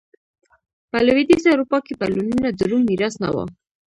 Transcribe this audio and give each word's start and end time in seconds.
په 0.89 0.97
لوېدیځه 1.05 1.49
اروپا 1.51 1.77
کې 1.85 1.93
بدلونونه 2.01 2.47
د 2.51 2.59
روم 2.69 2.81
میراث 2.89 3.15
نه 3.23 3.29
و. 3.33 3.37